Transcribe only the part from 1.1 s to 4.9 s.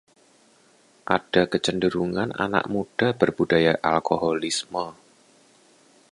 ada kecenderungan anak muda berbudaya alkoholisme